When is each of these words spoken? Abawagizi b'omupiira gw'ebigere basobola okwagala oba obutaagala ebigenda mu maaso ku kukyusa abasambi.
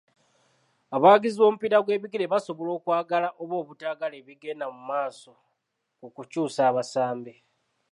Abawagizi 0.95 1.37
b'omupiira 1.39 1.77
gw'ebigere 1.85 2.25
basobola 2.33 2.71
okwagala 2.77 3.27
oba 3.41 3.55
obutaagala 3.61 4.15
ebigenda 4.21 4.65
mu 4.75 4.81
maaso 4.89 5.31
ku 5.99 6.07
kukyusa 6.15 6.61
abasambi. 6.69 7.33